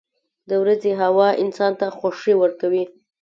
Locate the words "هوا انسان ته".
1.01-1.87